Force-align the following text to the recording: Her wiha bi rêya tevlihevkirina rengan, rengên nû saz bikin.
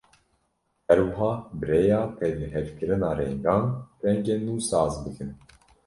Her 0.87 0.99
wiha 1.07 1.31
bi 1.57 1.63
rêya 1.69 1.99
tevlihevkirina 2.17 3.11
rengan, 3.19 3.65
rengên 4.03 4.41
nû 4.45 4.55
saz 4.69 4.93
bikin. 5.05 5.29